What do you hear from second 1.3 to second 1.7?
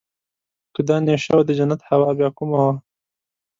وه د